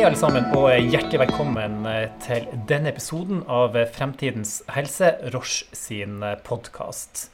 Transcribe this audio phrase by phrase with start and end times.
[0.00, 1.82] Hei alle sammen, og hjertelig velkommen
[2.24, 7.26] til denne episoden av Fremtidens helse, Roche sin podkast.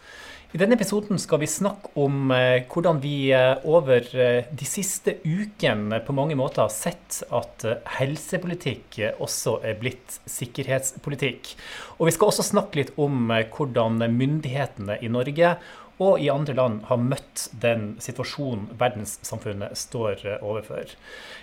[0.50, 3.30] I denne episoden skal vi snakke om hvordan vi
[3.70, 4.10] over
[4.50, 7.68] de siste ukene på mange måter har sett at
[8.00, 11.54] helsepolitikk også er blitt sikkerhetspolitikk.
[12.00, 15.54] Og vi skal også snakke litt om hvordan myndighetene i Norge
[16.02, 20.92] og i andre land har møtt den situasjonen verdenssamfunnet står overfor.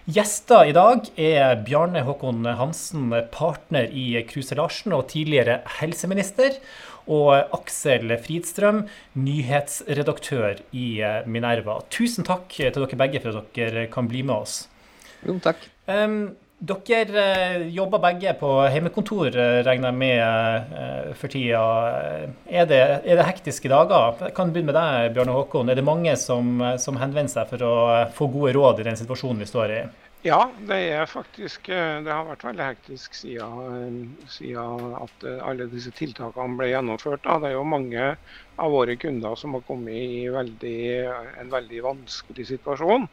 [0.06, 6.60] Gjester i dag er Bjarne Håkon Hansen, partner i Kruse Larsen og tidligere helseminister.
[7.04, 8.86] Og Aksel Fridstrøm,
[9.20, 10.88] nyhetsredaktør i
[11.28, 11.82] Minerva.
[11.92, 14.56] Tusen takk til dere begge for at dere kan bli med oss.
[15.28, 15.66] Jo, takk.
[15.88, 21.64] Um, dere eh, jobber begge på hjemmekontor, eh, regner jeg med, eh, for tida.
[22.48, 24.16] Er det, er det hektiske dager?
[24.30, 25.70] Jeg kan begynne med deg, Bjørne Håkon.
[25.70, 27.76] Er det mange som, som, henvender seg for å
[28.16, 29.84] få gode råd i den situasjonen vi står i?
[30.24, 36.56] Ja, det er faktisk Det har vært veldig hektisk siden, siden at alle disse tiltakene
[36.62, 37.28] ble gjennomført.
[37.28, 38.14] Det er jo mange
[38.56, 40.80] av våre kunder som har kommet i veldig,
[41.44, 43.10] en veldig vanskelig situasjon.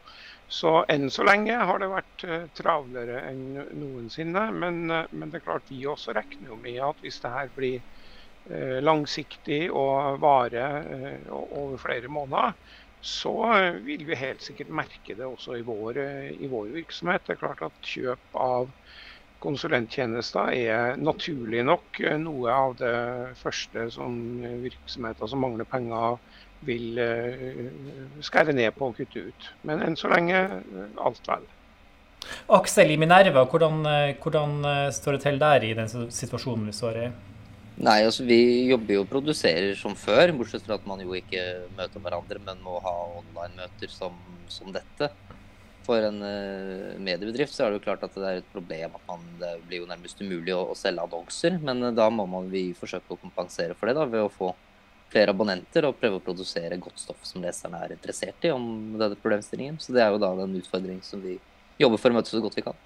[0.51, 4.49] Så enn så lenge har det vært uh, travlere enn noensinne.
[4.51, 7.53] Men, uh, men, det er klart vi også regner jo med at hvis det her
[7.55, 7.77] blir
[8.51, 12.57] uh, langsiktig og varer over flere måneder,
[13.01, 13.33] så
[13.81, 15.97] vil vi helt sikkert merke det også i vår,
[16.35, 17.23] i vår virksomhet.
[17.25, 18.67] Det er klart at kjøp av
[19.41, 22.93] konsulenttjenester er naturlig nok noe av det
[23.39, 24.19] første som
[24.61, 26.19] virksomheter som mangler penger
[26.65, 27.65] vil eh,
[28.23, 29.49] skære ned på og kutte ut.
[29.67, 31.47] Men enn så lenge eh, alt vel.
[32.53, 34.61] Aksel i Minerva, hvordan, eh, hvordan,
[34.93, 37.09] står det til der i den situasjonen vi står i?
[37.81, 41.41] Nei, altså Vi jobber jo og produserer som før, bortsett fra at man jo ikke
[41.77, 44.17] møter hverandre, men må ha online-møter som,
[44.51, 45.09] som, dette.
[45.87, 49.07] For en uh, mediebedrift så er det jo klart at det er et problem at
[49.07, 51.57] man, det blir jo nærmest umulig å, å selge annonser.
[51.63, 54.51] Men uh, da må man vi forsøke å kompensere for det da, ved å få
[55.11, 59.17] flere abonnenter og prøve å produsere godt stoff som leserne er interessert i om denne
[59.19, 59.79] problemstillingen.
[59.81, 61.37] Så det er jo da en utfordring som vi
[61.81, 62.79] jobber for å møte så godt vi kan.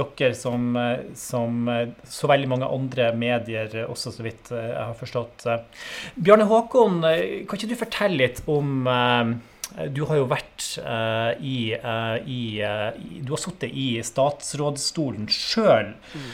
[0.00, 0.72] Dere som,
[1.18, 1.68] som
[2.08, 5.44] så veldig mange andre medier også, så vidt jeg har forstått.
[6.16, 8.86] Bjarne Håkon, kan ikke du fortelle litt om
[9.94, 12.90] du har jo vært uh, i, uh, i uh,
[13.22, 16.30] Du har sittet i statsrådsstolen sjøl mm.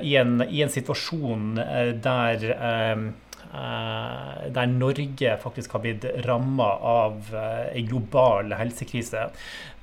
[0.00, 1.60] i, i, en situasjon
[2.00, 9.28] der Eh, der Norge faktisk har blitt ramma av ei eh, global helsekrise.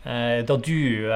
[0.05, 1.09] Eh, da du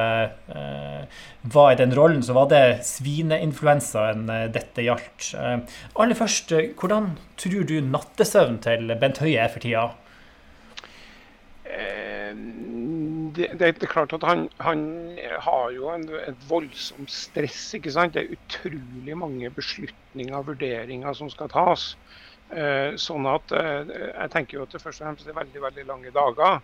[1.54, 5.32] var i den rollen, så var det svineinfluensaen dette gjaldt.
[5.38, 9.92] Aller først, hvordan tror du nattesøvn til Bent Høie er for tida?
[13.30, 14.82] Det, det, er klart at han, han
[15.46, 17.62] har jo en, et voldsomt stress.
[17.78, 18.18] ikke sant?
[18.18, 21.94] Det er utrolig mange beslutninger og vurderinger som skal tas.
[22.50, 25.86] Eh, sånn at eh, Jeg tenker jo at det først og fremst er veldig veldig
[25.86, 26.64] lange dager.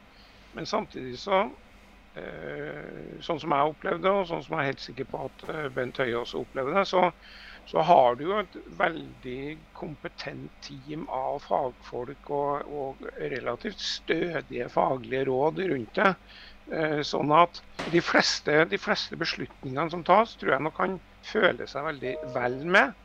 [0.57, 1.43] Men samtidig så
[2.17, 5.45] eh, Sånn som jeg opplevde det, og sånn som jeg er helt sikker på at
[5.75, 7.03] Bent Høie også opplever det, så,
[7.69, 9.39] så har du jo et veldig
[9.77, 16.11] kompetent team av fagfolk og, og relativt stødige faglige råd rundt det.
[17.05, 17.61] Sånn at
[17.93, 22.61] de fleste, de fleste beslutningene som tas, tror jeg nok kan føle seg veldig vel
[22.77, 22.95] med.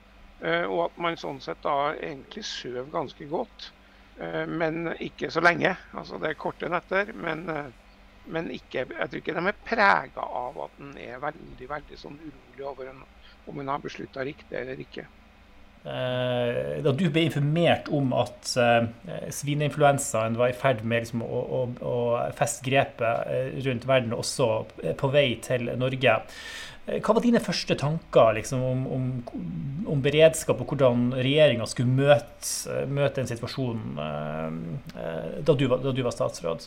[0.40, 3.70] Eh, og at man sånn sett da egentlig sover ganske godt,
[4.20, 5.74] eh, men ikke så lenge.
[5.92, 7.70] Altså Det er korte netter, men, eh,
[8.32, 12.18] men ikke, jeg tror ikke de er prega av at en er veldig veldig sånn
[12.20, 13.02] urolig over en,
[13.48, 15.06] om en har beslutta riktig eller ikke.
[15.80, 18.50] Da du ble informert om at
[19.32, 21.94] svineinfluensaen var i ferd med liksom å, å, å
[22.36, 24.50] feste grepet rundt verden, også
[25.00, 26.18] på vei til Norge,
[26.88, 29.08] hva var dine første tanker liksom, om, om,
[29.92, 35.92] om, beredskap og hvordan regjeringa skulle møte, eh, møte den situasjonen eh, da, du da,
[35.92, 36.66] du var, statsråd?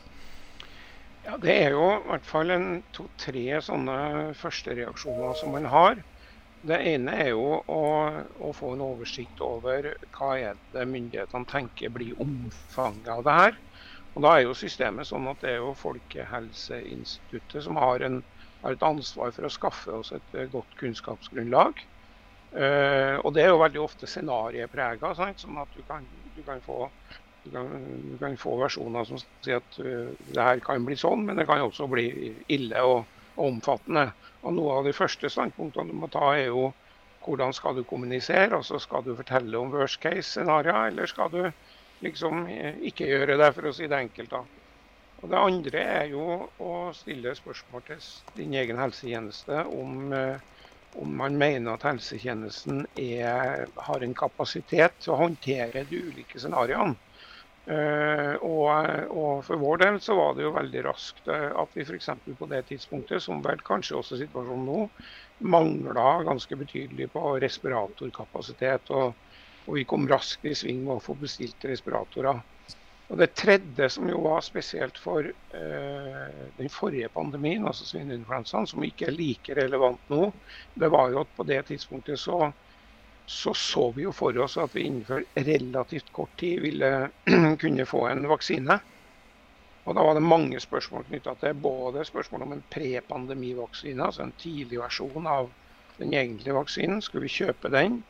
[1.25, 2.53] Ja, Det er jo i hvert fall
[2.95, 3.97] to-tre sånne
[4.37, 6.01] førstereaksjoner som man har.
[6.63, 7.83] Det ene er jo å,
[8.39, 13.61] å, få en oversikt over hva er det myndighetene tenker blir omfanget av det her.
[14.13, 18.21] Og Da er jo systemet sånn at det er jo Folkehelseinstituttet som har en
[18.63, 21.83] har et ansvar for å skaffe oss et eh, godt kunnskapsgrunnlag.
[22.53, 26.03] Uh, og det er jo veldig ofte scenarieprega, sånn at du kan,
[26.35, 26.85] du, kan få,
[27.41, 27.71] du, kan,
[28.11, 31.47] du kan, få, versjoner som sier at uh, det her kan bli sånn, men det
[31.49, 32.05] kan også bli
[32.53, 34.05] ille og, og omfattende.
[34.43, 36.69] Og Noe av de første standpunktene du må ta, er jo
[37.25, 38.51] hvordan skal du kommunisere?
[38.53, 41.41] altså Skal du fortelle om worst case-scenarioer, eller skal du
[42.05, 42.45] liksom
[42.85, 44.29] ikke gjøre det, for å si det enkelt?
[44.29, 44.62] da?
[45.23, 46.23] Og Det andre er jo
[46.59, 48.01] å stille spørsmål til
[48.35, 50.41] din egen helsetjeneste om, eh,
[50.99, 56.99] om man mener at helsetjenesten er, har en kapasitet til å håndtere de ulike scenarioene.
[57.63, 58.67] Uh, og,
[59.07, 62.09] og, For vår del så var det jo veldig raskt uh, at vi f.eks.
[62.35, 64.81] på det tidspunktet, som vel kanskje også situasjonen nå,
[65.47, 68.91] mangla ganske betydelig på respiratorkapasitet.
[68.91, 69.15] Og,
[69.63, 72.43] og, vi kom raskt i sving med å få bestilt respiratorer.
[73.13, 78.83] Og Det tredje, som jo var spesielt for eh, den forrige pandemien, altså svineinfluensaen, som
[78.83, 80.31] ikke er like relevant nå,
[80.81, 82.47] det var jo at på det tidspunktet så
[83.25, 86.89] så så vi jo for oss at vi innenfor relativt kort tid ville
[87.61, 88.79] kunne få en vaksine.
[89.85, 94.35] Og Da var det mange spørsmål knytta til både spørsmål om en prepandemivaksine, altså en
[94.39, 95.51] tidlig versjon av
[95.99, 97.01] den egentlige vaksinen.
[97.01, 98.01] Skulle vi kjøpe den?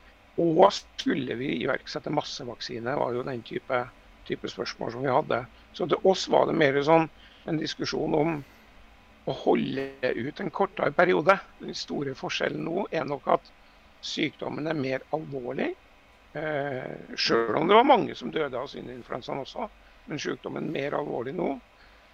[0.41, 2.95] Og skulle vi iverksette massevaksine?
[2.97, 3.83] var jo den type,
[4.27, 5.43] type spørsmål som vi hadde.
[5.75, 7.07] Så til oss var det mer sånn
[7.49, 8.35] en diskusjon om
[9.27, 11.37] å holde ut en kortere periode.
[11.61, 13.51] Den store forskjellen nå er nok at
[14.03, 15.71] sykdommen er mer alvorlig.
[16.35, 19.69] Eh, Sjøl om det var mange som døde av svineinfluensaen også.
[20.09, 21.53] Men sykdommen er mer alvorlig nå.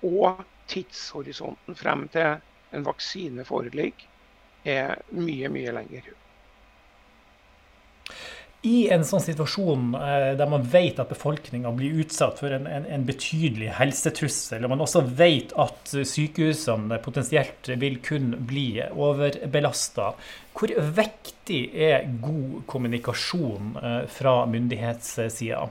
[0.05, 2.37] Og tidshorisonten frem til
[2.75, 4.05] en vaksine foreligger,
[4.67, 6.11] er mye, mye lenger.
[8.67, 12.83] I en sånn situasjon eh, der man vet at befolkninga blir utsatt for en, en,
[12.91, 20.11] en, betydelig helsetrussel, og man også vet at sykehusene potensielt vil kunne bli overbelasta,
[20.59, 25.63] hvor viktig er god kommunikasjon eh, fra myndighetssida?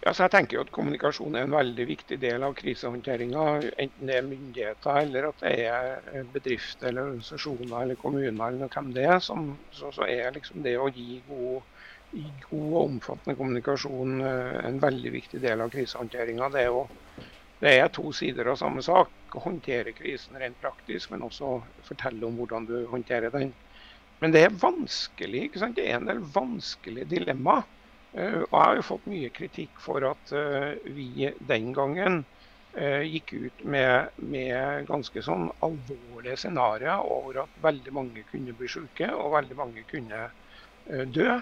[0.00, 3.42] Ja, jeg tenker jo at Kommunikasjon er en veldig viktig del av krisehåndteringa.
[3.84, 8.88] Enten det er myndigheter eller at det er bedrifter eller organisasjoner eller kommuner eller hvem
[8.96, 9.18] det er.
[9.20, 11.66] Som, så, så, er liksom det å gi god,
[12.14, 16.48] god, og omfattende kommunikasjon eh, en veldig viktig del av krisehåndteringa.
[16.54, 16.64] Det,
[17.60, 19.12] det, er to sider av samme sak.
[19.36, 21.58] Å håndtere krisen rent praktisk, men også
[21.90, 23.52] fortelle om hvordan du håndterer den.
[24.24, 25.44] Men det er vanskelig.
[25.50, 25.76] ikke sant?
[25.76, 27.68] Det er en del vanskelige dilemmaer.
[28.18, 32.24] Eh, og jeg har jo fått mye kritikk for at eh, vi den gangen
[32.74, 38.70] eh, gikk ut med, med ganske sånn alvorlige scenarioer over at veldig mange kunne bli
[38.70, 40.28] syke og veldig mange kunne
[41.14, 41.34] dø.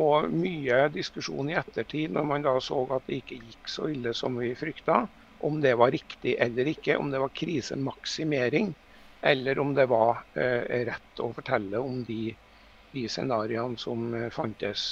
[0.00, 4.14] Og mye diskusjon i ettertid når man da så at det ikke gikk så ille
[4.16, 5.02] som vi frykta.
[5.44, 8.72] Om det var riktig eller ikke, om det var krisemaksimering
[9.28, 12.32] eller om det var rett å fortelle om de,
[12.96, 14.88] de scenarioene som fantes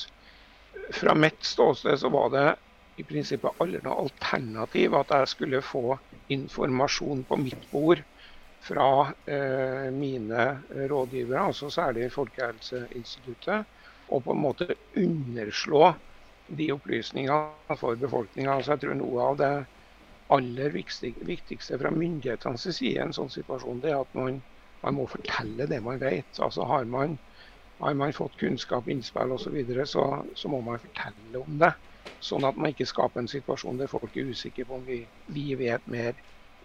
[0.93, 2.47] fra mitt ståsted så var det
[3.01, 5.97] i prinsippet aldri noe alternativ at jeg skulle få
[6.33, 8.03] informasjon på mitt bord
[8.63, 8.89] fra
[9.27, 13.67] eh, mine rådgivere, altså særlig Folkehelseinstituttet,
[14.13, 14.69] og på en måte
[15.01, 15.89] underslå
[16.53, 18.55] de opplysningene for befolkninga.
[18.55, 19.53] Altså jeg tror noe av det
[20.33, 24.39] aller viktigste fra myndighetenes side i en sånn situasjon, det er at man,
[24.85, 26.31] man må fortelle det man vet.
[26.39, 27.19] Altså har man
[27.83, 31.73] har man fått kunnskap, innspill osv., så, videre, så så må man fortelle om det.
[32.23, 35.03] Sånn at man ikke skaper en situasjon der folk er usikre på om vi,
[35.35, 36.15] vi vet mer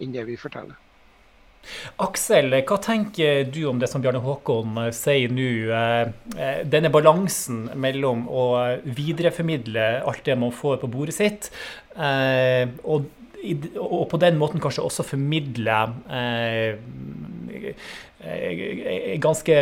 [0.02, 0.78] enn det vi forteller.
[2.02, 5.50] Aksel, hva tenker du om det som Bjarne Håkon eh, sier nå?
[5.74, 8.46] Eh, eh, denne balansen mellom å
[8.86, 11.52] videreformidle alt det man får på bordet sitt,
[11.98, 13.10] og,
[14.12, 15.78] på den måten kanskje også formidle
[19.24, 19.58] ganske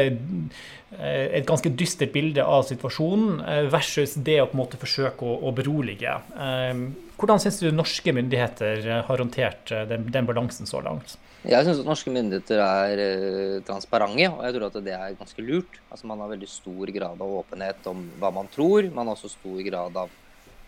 [1.00, 5.28] Eh, et ganske dystert bilde av situasjonen eh, versus det å på en måte forsøke
[5.28, 6.14] å, å berolige.
[6.40, 6.84] Eh,
[7.20, 11.18] hvordan syns du norske myndigheter har håndtert den, den balansen så langt?
[11.46, 13.02] Jeg syns norske myndigheter er
[13.68, 15.80] transparente, og jeg tror at det er ganske lurt.
[15.92, 18.88] Altså, man har veldig stor grad av åpenhet om hva man tror.
[18.96, 20.16] Man har også stor grad av,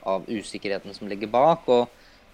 [0.07, 1.65] av usikkerheten som ligger bak.
[1.65, 1.87] og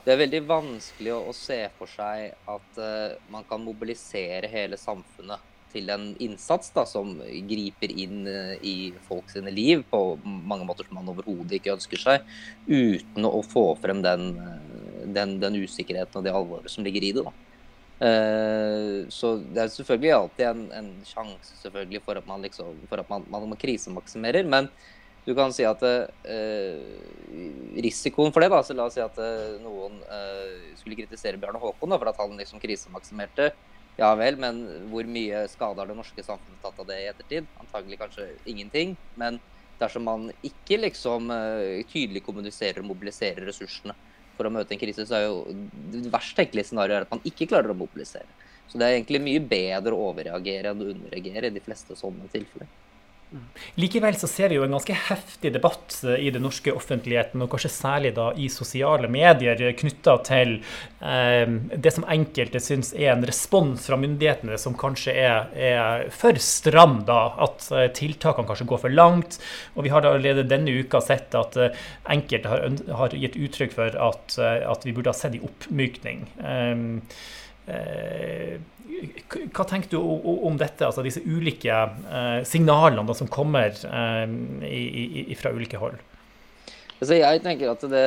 [0.04, 4.80] det er veldig vanskelig å, å se for seg at uh, man kan mobilisere hele
[4.80, 7.16] samfunnet til en innsats da, som
[7.48, 12.02] griper inn uh, i folk sine liv på mange måter som man overhodet ikke ønsker
[12.02, 12.28] seg,
[12.68, 17.14] uten å få frem den, eh, den, den usikkerheten og det alvoret som ligger i
[17.18, 17.26] det.
[18.04, 23.10] Uh, så det er selvfølgelig alltid en, en sjanse for at man liksom, for at
[23.14, 24.44] man, man krisemaksimerer.
[24.52, 24.68] Men
[25.24, 26.80] du kan si at eh,
[27.84, 30.02] risikoen for det da, så La oss si at uh, noen
[30.76, 33.54] skulle kritisere Bjarne Håkon da, for at han liksom krisemaksimerte.
[34.00, 37.50] Ja vel, men hvor mye skade har det norske samfunnet tatt av det i ettertid?
[37.62, 38.96] Antagelig kanskje ingenting.
[39.22, 39.38] Men
[39.82, 43.96] dersom man ikke liksom eh, tydelig kommuniserer og mobiliserer ressursene
[44.38, 45.44] for å møte en krise, så er jo
[45.94, 48.34] det verst tenkelige scenarioet at man ikke klarer å mobilisere.
[48.66, 52.32] Så det er egentlig mye bedre å overreagere enn å underreagere i de fleste sånne
[52.34, 52.72] tilfeller.
[53.82, 57.50] Likevel så ser vi jo en ganske heftig debatt eh, i den norske offentligheten, og
[57.54, 60.56] kanskje særlig da i sosiale medier, knytta til
[61.02, 66.38] eh, det som enkelte syns er en respons fra myndighetene som kanskje er, er for
[66.42, 67.02] stram.
[67.10, 69.40] da, At eh, tiltakene kanskje går for langt.
[69.74, 72.68] Og vi har allerede denne uka sett at eh, enkelte har,
[73.02, 76.28] har, gitt uttrykk for at, eh, at, vi burde ha sett en oppmykning.
[76.44, 76.86] Eh,
[79.54, 85.80] hva tenker du om dette, altså disse ulike eh, signalene som kommer eh, fra ulike
[85.80, 86.02] hold?
[87.00, 88.04] Altså jeg tenker at det,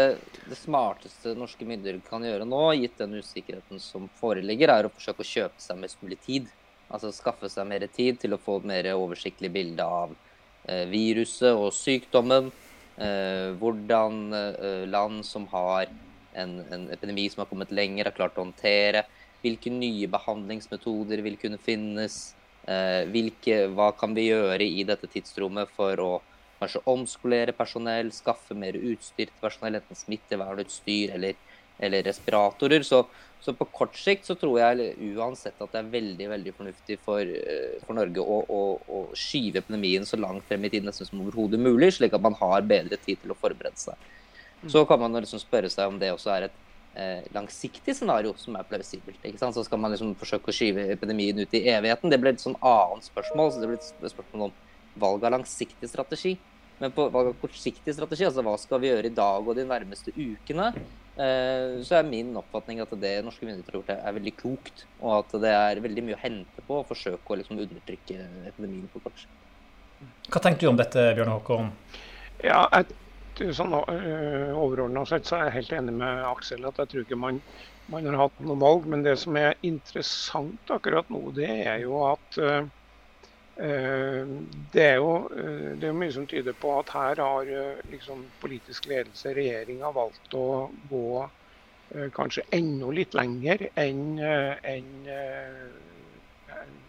[0.46, 5.24] det, smarteste norske myndigheter kan gjøre nå, gitt den usikkerheten som foreligger, er å forsøke
[5.24, 6.46] å kjøpe seg mest mulig tid.
[6.86, 10.14] Altså skaffe seg mer tid til å få et mer oversiktlig bilde av
[10.68, 12.52] eh, viruset og sykdommen.
[12.96, 15.90] Eh, hvordan eh, land som har
[16.36, 19.04] en, en, epidemi som har kommet lenger, har klart å håndtere
[19.42, 22.34] hvilke nye behandlingsmetoder vil kunne finnes?
[22.66, 26.10] Eh, hvilke, hva kan vi gjøre i dette tidsrommet for å
[26.60, 31.38] kanskje omskolere personell, skaffe mer utstyr til personell, enten smittevernutstyr eller,
[31.78, 32.82] eller respiratorer.
[32.86, 33.04] Så,
[33.44, 37.22] så, på kort sikt så tror jeg uansett at det er veldig veldig fornuftig for,
[37.22, 41.22] eh, for Norge å, å, å, skyve epidemien så langt frem i tid nesten som
[41.22, 44.10] overhodet mulig, slik at man har bedre tid til å forberede seg.
[44.62, 44.70] Mm.
[44.72, 46.62] Så kan man liksom spørre seg om det også er et
[47.34, 49.20] langsiktig scenario som er plausibelt.
[49.20, 49.56] ikke sant?
[49.56, 52.12] Så skal man liksom forsøke å skyve epidemien ut i evigheten.
[52.12, 53.52] Det ble et sånn annet spørsmål.
[53.52, 54.54] så det ble et spørsmål om
[55.00, 56.36] valg av langsiktig strategi.
[56.80, 59.64] Men på valg av kortsiktig strategi, altså hva skal vi gjøre i dag og de
[59.68, 60.68] nærmeste ukene,
[61.16, 64.84] eh, så er min oppfatning at det norske myndigheter har gjort, er veldig klokt.
[65.00, 68.20] Og at det er veldig mye å hente på å forsøke å liksom undertrykke
[68.52, 69.42] epidemien på kort sikt.
[70.28, 71.72] Hva tenker du om dette, Bjørn Håkon?
[72.44, 72.92] Ja, jeg
[73.56, 77.04] sånn uh, eh, overordna sett så er jeg helt enig med Aksel at jeg tror
[77.04, 77.40] ikke man,
[77.92, 78.88] man, har hatt noe valg.
[78.90, 82.68] Men det som er interessant akkurat nå, det er jo at uh,
[83.56, 85.12] det er jo
[85.80, 87.46] det er mye som tyder på at her har
[87.88, 91.24] liksom, politisk ledelse, regjeringa, valgt å gå
[92.12, 94.90] kanskje enda litt lenger enn en,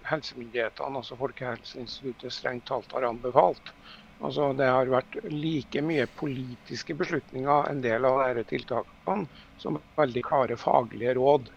[0.08, 3.74] helsemyndighetene, altså Folkehelseinstituttet, strengt talt har anbefalt.
[4.18, 9.28] Altså, det har vært like mye politiske beslutninger, en del av disse tiltakene,
[9.62, 11.52] som veldig klare faglige råd.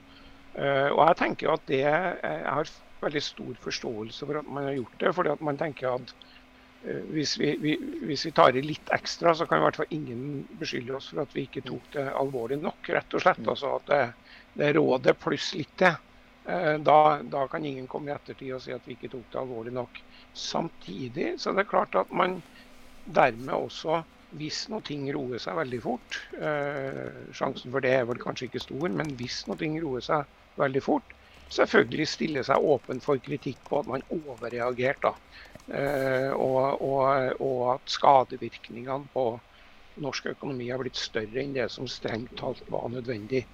[0.59, 4.77] Uh, og Jeg tenker at det, jeg har veldig stor forståelse for at man har
[4.77, 5.15] gjort det.
[5.15, 6.13] fordi at man tenker at
[6.85, 9.97] uh, hvis, vi, vi, hvis, vi, tar i litt ekstra, så kan i hvert fall
[9.97, 12.93] ingen beskylde oss for at vi ikke tok det alvorlig nok.
[12.93, 13.41] rett og slett.
[13.47, 14.05] Altså at det,
[14.61, 15.97] det rådet pluss litt til.
[16.51, 19.43] Uh, da, da, kan ingen komme i ettertid og si at vi ikke tok det
[19.43, 20.01] alvorlig nok.
[20.35, 22.41] Samtidig så det er klart at man
[23.15, 24.03] dermed også,
[24.39, 28.63] hvis noe ting roer seg veldig fort eh, Sjansen for det er vel kanskje ikke
[28.63, 31.15] stor, men hvis noe ting roer seg veldig fort,
[31.51, 35.13] selvfølgelig stille seg åpen for kritikk på at man overreagerte.
[35.71, 39.25] Eh, og, og, og, at skadevirkningene på
[40.01, 43.45] norsk økonomi har blitt større enn det som strengt talt var nødvendig.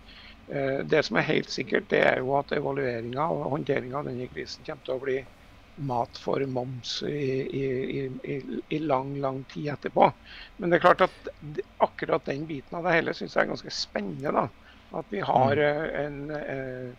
[0.52, 4.28] Eh, det som er helt sikkert, det er jo at evalueringa og håndteringa av denne
[4.30, 5.16] krisen kommer til å bli
[5.86, 7.64] mat for moms i, i,
[8.06, 8.36] i,
[8.72, 10.06] i, lang, lang tid etterpå.
[10.56, 11.32] Men det er klart at
[11.84, 14.32] akkurat den biten av det hele syns jeg er ganske spennende.
[14.32, 14.46] da.
[14.96, 15.64] At vi har mm.
[15.66, 16.94] eh, en, en,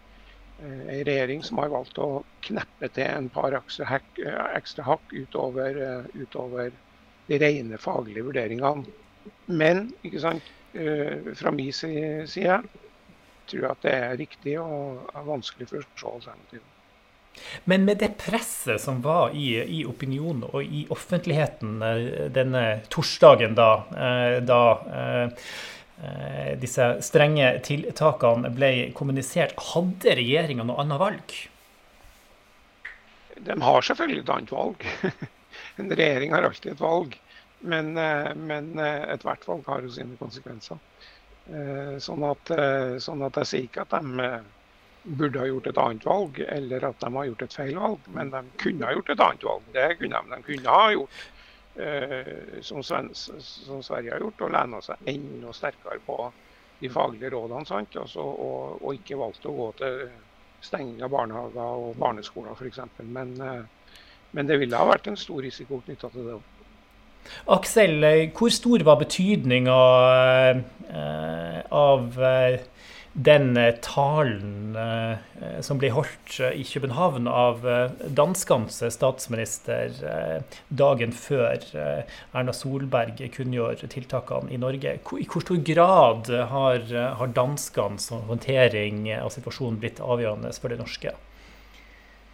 [0.59, 4.21] eh, regjering som har valgt å kneppe til en par ekstra hakk,
[4.57, 5.79] ekstra hakk utover,
[6.19, 6.75] utover,
[7.27, 8.83] de rene faglige vurderingene.
[9.47, 10.53] Men ikke sant,
[11.39, 12.59] fra min side
[13.51, 16.73] tror at det er riktig og er vanskelig for å se alternativet.
[17.63, 22.63] Men med det presset som var i, i opinionen og i offentligheten eh, denne
[22.93, 24.61] torsdagen, da, eh, da
[25.01, 25.51] eh,
[26.61, 31.37] disse strenge tiltakene ble kommunisert, hadde regjeringa noe annet valg?
[33.47, 34.91] De har selvfølgelig et annet valg.
[35.81, 37.15] En regjering har alltid et valg.
[37.69, 40.77] Men, men ethvert valg har jo sine konsekvenser.
[42.03, 42.49] Sånn at,
[42.99, 44.27] sånn at jeg sier ikke at de
[45.07, 48.09] burde ha gjort et annet valg, eller at de har gjort et feil valg.
[48.15, 49.69] Men de kunne ha gjort et annet valg.
[49.75, 50.35] Det kunne de.
[50.35, 51.21] De kunne ha gjort
[51.85, 56.17] eh, som, Svens, som, Sverige har gjort, og lena seg enda sterkere på
[56.81, 57.65] de faglige rådene.
[57.69, 57.95] sant?
[57.95, 60.03] Altså, og, og, ikke valgt å gå til
[60.65, 62.83] stenging av barnehager og barneskoler f.eks.
[63.05, 63.95] Men, eh,
[64.35, 66.53] men det ville ha vært en stor risiko knytta til det òg.
[67.47, 69.77] Aksel, eh, hvor stor var betydninga
[70.91, 72.59] eh, av eh,
[73.17, 74.75] den talen
[75.65, 77.63] som ble holdt i København av
[78.13, 79.95] danskenes statsminister
[80.69, 85.00] dagen før Erna Solberg kunngjorde tiltakene i Norge.
[85.01, 86.86] I hvor stor grad har,
[87.17, 91.17] har danskenes håndtering av situasjonen blitt avgjørende for det norske?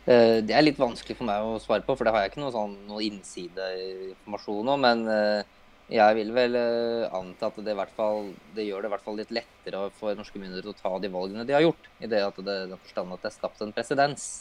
[0.03, 2.41] Eh, det er litt vanskelig for meg å svare på, for det har jeg ikke
[2.43, 4.83] noe, sånn, noe innsideinformasjon om.
[4.83, 5.51] Men eh,
[5.93, 9.35] jeg vil vel eh, anta at det, fall, det, gjør det i hvert fall litt
[9.35, 11.87] lettere for norske myndigheter å ta de valgene de har gjort.
[12.03, 14.31] I det at det, den forstand at det er skapt en presedens.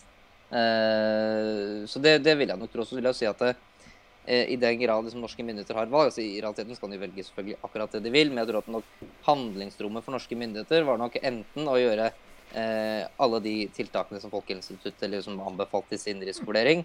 [0.52, 2.84] Så det, det, vil jeg nok tro.
[2.84, 3.54] Så vil jeg si at det,
[4.28, 7.56] i den grad liksom, norske myndigheter har valg altså I realiteten skal de velge selvfølgelig
[7.66, 11.16] akkurat det de vil, men jeg tror at nok handlingsrommet for norske myndigheter var nok
[11.18, 12.12] enten å gjøre
[12.54, 16.84] eh, alle de tiltakene som Folkehelseinstituttet liksom anbefalte i sin risikovurdering,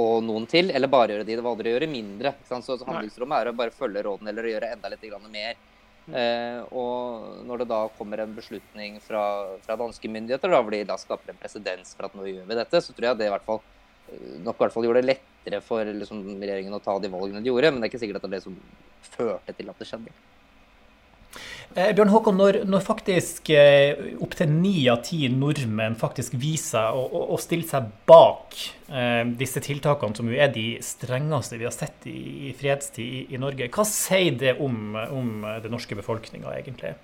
[0.00, 2.34] og noen til, eller bare gjøre de det valgte å gjøre mindre.
[2.48, 5.60] Så, så handlingsrommet er å bare følge rådene eller gjøre enda litt mer.
[6.04, 6.16] Mm.
[6.20, 9.22] Eh, og når det da kommer en beslutning fra,
[9.64, 12.58] fra danske myndigheter, da, hvor de da skaper en presedens for at nå gjør vi
[12.58, 15.14] dette, så tror jeg det i hvert fall eh, nok i hvert fall gjorde det
[15.14, 17.72] lettere for liksom, regjeringen å ta de valgene de gjorde.
[17.72, 18.58] Men det er ikke sikkert at det er det som
[19.14, 20.16] førte til at det skjedde.
[21.72, 27.06] Eh, Bjørn Håkon, når, når faktisk eh, opptil ni av ti nordmenn faktisk viser å,
[27.34, 28.54] å, stille seg bak
[28.92, 33.24] eh, disse tiltakene, som jo er de strengeste vi har sett i, i fredstid i,
[33.34, 36.94] i, Norge, hva sier det om, om den norske befolkninga egentlig?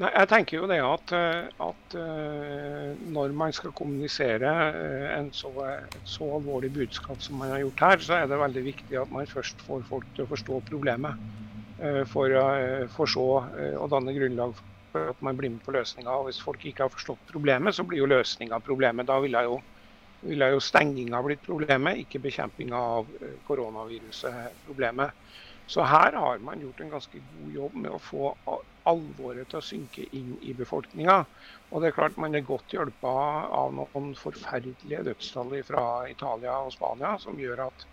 [0.00, 1.12] Nei, jeg tenker jo det at,
[1.62, 4.50] at uh, når man skal kommunisere
[5.14, 5.52] en så,
[6.02, 9.30] så alvorlig budskap som man har gjort her, så er det veldig viktig at man
[9.30, 11.20] først får folk til å forstå problemet.
[11.78, 13.26] Eh, for, eh, for så
[13.58, 16.14] eh, å danne grunnlag for at man blir med på løsninga.
[16.24, 19.08] Hvis folk ikke har forstått problemet, så blir jo løsninga problemet.
[19.10, 19.58] Da ville jo,
[20.24, 23.12] vil jo stenginga blitt problemet, ikke bekjempinga av
[23.44, 25.12] koronaviruset problemet.
[25.68, 28.32] Så her har man gjort en ganske god jobb med å få
[28.86, 31.18] alvoret til å synke inn i befolkninga.
[31.74, 33.12] Og det er klart man er godt hjulpa
[33.60, 37.88] av noen forferdelige dødstall fra Italia og Spania, som gjør at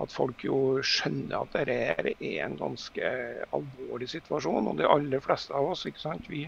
[0.00, 3.10] at folk jo skjønner at dette er en ganske
[3.52, 4.70] alvorlig situasjon.
[4.70, 6.28] Og de aller fleste av oss, ikke sant?
[6.32, 6.46] Vi,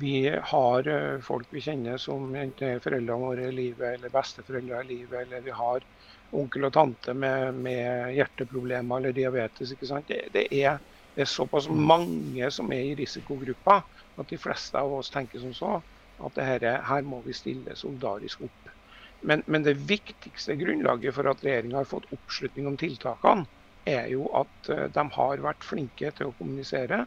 [0.00, 0.14] vi
[0.52, 4.90] har eh, folk vi kjenner som enten er foreldrene våre i livet, eller besteforeldre i
[4.92, 5.86] livet, eller vi har
[6.34, 9.74] onkel og tante med, med hjerteproblemer eller diabetes.
[9.74, 10.08] ikke sant?
[10.10, 10.78] Det, det, er,
[11.14, 13.80] det, er, såpass mange som er i risikogruppa
[14.18, 15.76] at de fleste av oss tenker som så
[16.24, 18.63] at dette, her må vi stille solidarisk opp.
[19.24, 23.46] Men, men, det viktigste grunnlaget for at regjeringa har fått oppslutning om tiltakene,
[23.88, 27.04] er jo at eh, de har vært flinke til å kommunisere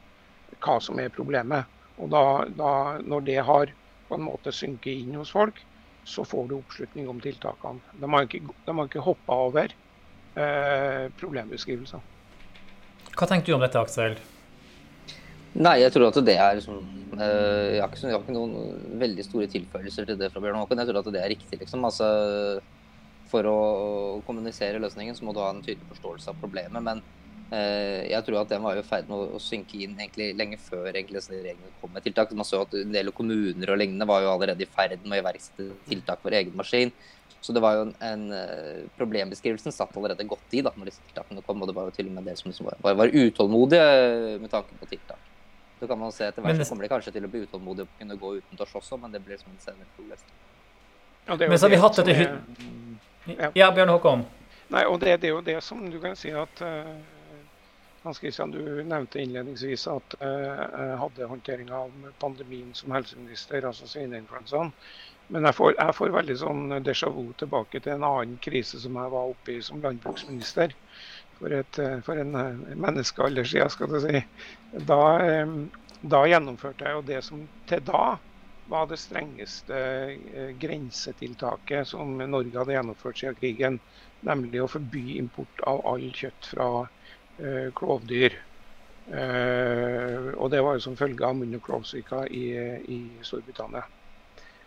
[0.64, 1.70] hva som er problemet.
[1.98, 2.24] Og da,
[2.58, 3.74] da, når det har
[4.08, 5.60] på en måte synket inn hos folk,
[6.08, 7.82] så får du oppslutning om tiltakene.
[7.98, 12.06] De har ikke, de ikke hoppa over eh, problembeskrivelser.
[13.18, 14.18] Hva tenker du om dette, Aksel?
[15.56, 16.84] Nei, jeg tror at det er liksom
[17.18, 20.82] jeg, har ikke, jeg, har ikke, noen veldig store tilføyelser til det fra Bjørn Håkon.
[20.82, 21.86] Jeg tror at det er riktig, liksom.
[21.88, 22.10] Altså,
[23.32, 23.60] for å
[24.28, 26.84] kommunisere løsningen så må du ha en tydelig forståelse av problemet.
[26.84, 27.02] Men
[27.52, 30.92] eh, jeg tror at den var i ferd med å, synke inn egentlig lenge før
[30.94, 32.34] egentlig regjeringen kom med tiltak.
[32.38, 35.22] Man så at en del kommuner og lignende var jo allerede i ferd med å
[35.24, 36.94] iverksette tiltak for egen maskin.
[37.42, 41.44] Så det var jo en, en Problembeskrivelsen satt allerede godt i da når disse tiltakene
[41.46, 41.62] kom.
[41.64, 44.78] Og det var jo til og med det som liksom var, var utålmodige med tanke
[44.80, 45.27] på tiltak.
[45.80, 48.00] Så kan man se etter hvert så kommer de kanskje til å bli utålmodige og
[48.00, 50.24] kunne gå utendørs også, men det blir som en senere problem.
[51.28, 52.64] Ja, men så har vi hatt dette hytt...
[53.36, 53.52] ja.
[53.54, 54.26] ja, Bjørn Håkon.
[54.74, 56.96] Nei, og det, det, er jo det som du kan si at uh,
[58.04, 64.74] Hans Christian, du nevnte innledningsvis at uh, hadde håndtering av pandemien som helseminister, altså svineinfluensaen.
[65.28, 68.96] Men jeg får, jeg får veldig sånn déjà vu tilbake til en annen krise som
[68.96, 70.76] jeg var oppe i som landbruksminister
[71.38, 74.22] for, et, eh, for en eh, menneskealder siden, skal du si.
[74.90, 75.54] Da, eh,
[76.02, 78.18] da, gjennomførte jeg jo det som til da
[78.68, 79.78] var det strengeste
[80.60, 83.78] grensetiltaket som Norge hadde gjennomført siden krigen.
[84.28, 88.36] Nemlig å forby import av all kjøtt fra uh, klovdyr.
[89.08, 92.44] Uh, og det var jo som følge av munn- og klovsyka i,
[92.92, 93.86] i Storbritannia.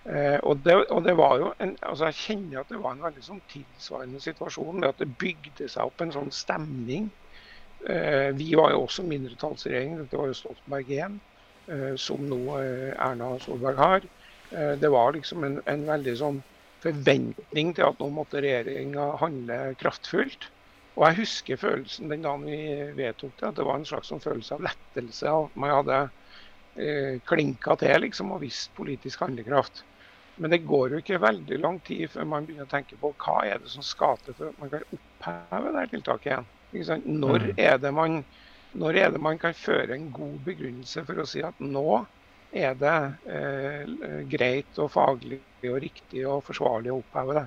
[0.04, 3.02] Eh, og, det, og, det, var jo en, altså Jeg kjenner at det var en
[3.04, 4.78] veldig sånn tilsvarende situasjon.
[4.80, 7.10] med At det bygde seg opp en sånn stemning.
[7.88, 9.98] Eh, vi var jo også mindretallsregjering.
[10.00, 11.18] Dette var jo Stoltenberg 1,
[11.68, 14.08] eh, som nå eh, Erna Solberg har.
[14.50, 16.40] Eh, det var liksom en, en, veldig sånn
[16.80, 20.48] forventning til at nå måtte regjeringa handle kraftfullt.
[20.96, 22.60] Og jeg husker følelsen den dagen vi
[22.96, 23.52] vedtok det.
[23.52, 25.36] At det var en slags sånn følelse av lettelse.
[25.44, 26.00] At man hadde
[26.80, 29.84] eh, klinka til liksom, og visst politisk handlekraft.
[30.40, 33.40] Men det går jo ikke veldig lang tid før man begynner å tenke på hva
[33.44, 36.30] er det som skal til for at man kan oppheve det tiltaket
[36.72, 37.04] igjen.
[37.20, 37.52] Når mm.
[37.60, 38.22] er, det man,
[38.80, 42.00] når er det man kan føre en god begrunnelse for å si at nå
[42.56, 42.96] er det
[43.36, 43.92] eh,
[44.32, 47.44] greit og faglig og riktig og forsvarlig å oppheve det.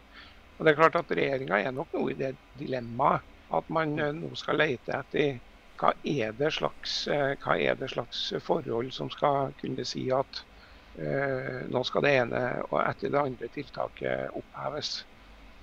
[0.58, 3.25] Og det er klart at Regjeringa er nok noe i det dilemmaet
[3.58, 5.41] at man eh, nå skal lete etter
[5.82, 10.45] hva er, slags, eh, hva er det slags forhold som skal kunne si at
[10.93, 14.91] nå skal det ene og etter det andre tiltaket oppheves.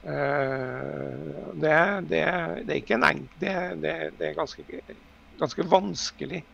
[0.03, 1.13] Eh,
[1.55, 2.25] det, det,
[2.65, 4.63] det, er ikke en enk, det, det, er ganske,
[5.41, 6.45] ganske vanskelig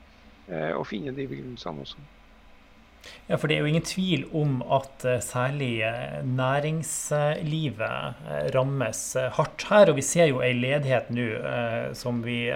[0.51, 1.99] eh, å finne de begrunnelsene også.
[3.29, 5.79] Ja, for Det er jo ingen tvil om at særlig
[6.27, 9.03] næringslivet rammes
[9.37, 9.87] hardt her.
[9.93, 11.29] Og vi ser jo ei ledighet nå
[11.95, 12.51] som vi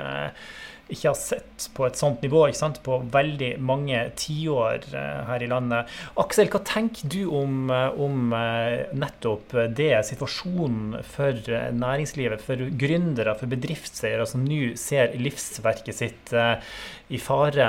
[0.91, 5.45] ikke har sett på et sånt nivå ikke sant, på veldig mange tiår eh, her
[5.45, 5.91] i landet.
[6.21, 11.39] Aksel, hva tenker du om, eh, om eh, nettopp det, situasjonen for
[11.77, 17.69] næringslivet, for gründere, for bedriftseiere som nå ser livsverket sitt i fare?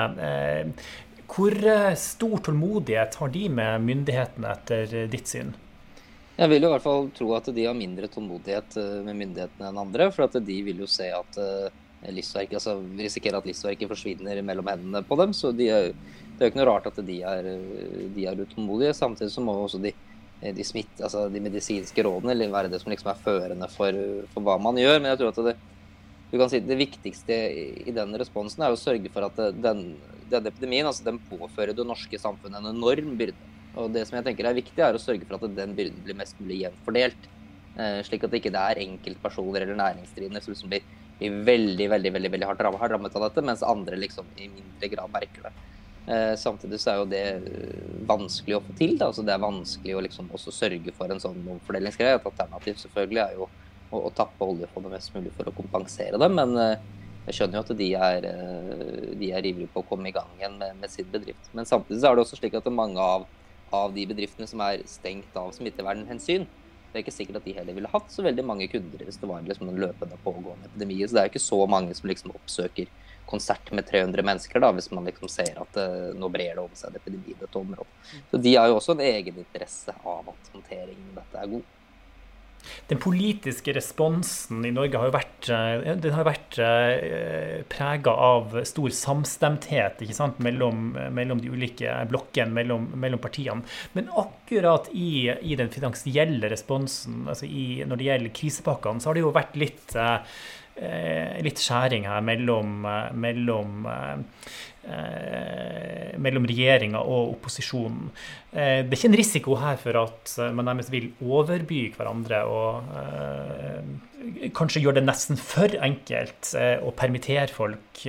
[1.31, 1.55] Hvor
[1.97, 5.53] stor tålmodighet har de med myndighetene etter ditt syn?
[6.37, 9.79] Jeg vil jo i hvert fall tro at de har mindre tålmodighet med myndighetene enn
[9.83, 10.09] andre.
[10.13, 11.39] For at de vil jo se at
[12.09, 15.35] livsverk, altså risikerer at livsverket forsvinner mellom hendene på dem.
[15.37, 17.49] Så de er, det er jo ikke noe rart at de er,
[18.15, 18.95] de er utålmodige.
[18.97, 19.93] Samtidig så må også de,
[20.41, 23.99] de, smitt, altså de medisinske rådene være det som liksom er førende for,
[24.33, 24.97] for, hva man gjør.
[24.99, 25.57] Men jeg tror at det,
[26.49, 27.39] si det viktigste
[27.85, 29.91] i den responsen er å sørge for at den,
[30.31, 33.49] denne epidemien altså den påfører det norske samfunnet en enorm byrde.
[33.79, 36.17] Og det som jeg tenker er viktig, er å sørge for at den byrden blir
[36.19, 37.29] mest mulig jevnt fordelt.
[37.79, 40.83] Eh, slik at det ikke er enkeltpersoner eller næringsdrivende som blir
[41.21, 45.13] blir veldig veldig, veldig, veldig hardt rammet av dette, mens andre liksom i mindre grad
[45.13, 45.53] merker det.
[46.11, 48.95] Eh, samtidig så er jo det eh, vanskelig å få til.
[48.97, 49.11] Da.
[49.11, 52.17] Altså, det er vanskelig å liksom også sørge for en sånn omfordelingsgreie.
[52.17, 53.45] Et alternativ selvfølgelig er jo
[53.91, 56.39] å, å tappe oljefondet mest mulig for å kompensere dem.
[56.39, 56.89] Men eh,
[57.27, 60.31] jeg skjønner jo at de er, eh, de er ivrige på å komme i gang
[60.39, 61.51] igjen med, med, sin bedrift.
[61.53, 63.27] Men samtidig så er det også slik at mange av,
[63.71, 66.47] av de bedriftene som er stengt av smittevernhensyn,
[66.91, 69.29] det er ikke sikkert at de heller ville hatt så veldig mange kunder hvis det
[69.29, 70.99] var liksom en løpende pågående epidemi.
[71.05, 72.91] Så det er ikke så mange som liksom oppsøker
[73.31, 76.73] konsert med 300 mennesker da, hvis man liksom ser at uh, nå brer det om
[76.75, 78.15] seg en epidemi i dette området.
[78.31, 81.69] Så de har jo også en egeninteresse av at håndteringen av dette er god.
[82.87, 88.57] Den politiske responsen i Norge har jo vært, eh, den har vært eh, prega av
[88.67, 90.03] stor samstemthet
[90.43, 93.63] mellom, mellom, de ulike blokkene, mellom, mellom, partiene.
[93.93, 99.17] Men akkurat i, i den finansielle responsen, altså i, når det gjelder krisepakkene, så har
[99.17, 100.41] det jo vært litt, eh,
[101.45, 102.81] litt skjæring her mellom,
[103.13, 103.87] mellom
[104.81, 108.07] Eh, mellom regjeringa og opposisjonen.
[108.49, 112.39] Eh, det er ikke en risiko her for at eh, man nærmest vil overby hverandre
[112.49, 112.89] og
[114.57, 118.01] kanskje gjøre det nesten for enkelt å permittere folk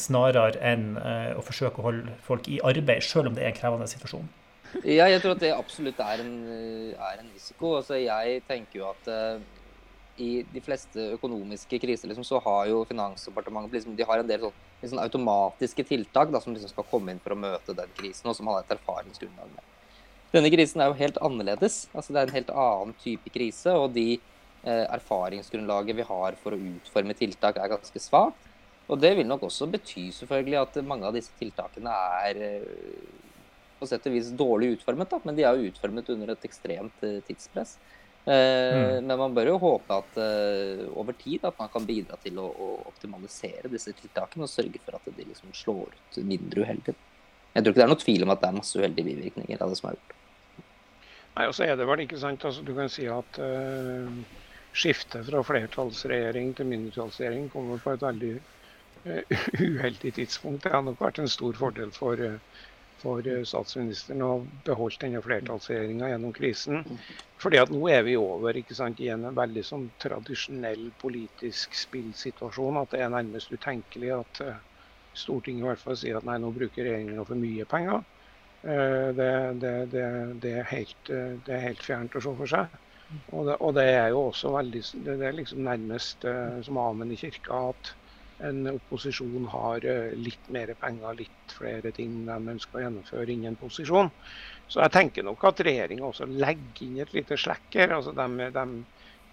[0.00, 0.96] snarere enn
[1.36, 4.28] å forsøke å holde folk i arbeid, selv om det er en krevende situasjon?
[4.84, 6.34] Ja, jeg tror at det absolutt er en,
[6.96, 7.78] er en risiko.
[7.80, 9.08] Altså, jeg tenker jo at
[10.20, 14.44] i de fleste økonomiske kriser liksom, så har jo Finansdepartementet liksom, de har en del
[14.46, 18.28] sånn, liksom, automatiske tiltak da, som liksom skal komme inn for å møte den krisen,
[18.30, 19.70] og som har et erfaringsgrunnlag med.
[20.30, 21.88] Denne krisen er jo helt annerledes.
[21.92, 23.72] altså Det er en helt annen type krise.
[23.74, 28.46] Og de eh, erfaringsgrunnlaget vi har for å utforme tiltak, er ganske svakt.
[28.90, 31.94] Og det vil nok også bety selvfølgelig at mange av disse tiltakene
[32.26, 32.70] er eh,
[33.80, 37.06] på sett og vis dårlig utformet, da, men de er jo utformet under et ekstremt
[37.06, 37.76] eh, tidspress.
[38.24, 39.06] Eh, mm.
[39.06, 42.46] Men man bør jo håpe at uh, over tid at man kan bidra til å,
[42.52, 46.94] å, optimalisere disse tiltakene og sørge for at de liksom slår ut mindre uheldig.
[47.54, 49.72] Jeg tror ikke det er noe tvil om at det er masse uheldige bivirkninger av
[49.72, 50.16] det som er gjort.
[51.30, 54.38] Nei, og så er det vel ikke sant, altså, Du kan si at uh,
[54.76, 60.66] skiftet fra flertallsregjering til mindretallsregjering kommer på et veldig uh, uheldig tidspunkt.
[60.66, 62.36] Det har nok vært en stor fordel for uh,
[63.00, 64.30] for eh, statsministeren å
[64.66, 66.84] beholde denne flertallsregjeringa gjennom krisen.
[67.40, 72.80] Fordi at nå er vi over ikke sant, i en veldig sånn tradisjonell politisk spillsituasjon.
[72.82, 74.58] At det er nærmest utenkelig at uh,
[75.16, 78.04] Stortinget i hvert fall sier at nei, nå bruker regjeringen for mye penger.
[78.60, 79.32] Uh, det,
[79.62, 80.04] det, det,
[80.44, 81.00] det, er helt,
[81.46, 82.76] det er helt fjernt å se for seg.
[83.32, 86.22] Og det, og det er jo også veldig Det er liksom nærmest
[86.62, 87.90] som amen i kirka at
[88.48, 93.58] en opposisjon har eh, litt mer penger, litt flere ting de ønsker å gjennomføre innen
[93.60, 94.10] posisjon.
[94.70, 97.96] Så jeg tenker nok at regjeringa også legger inn et lite slekk her.
[97.96, 98.66] Altså de, de,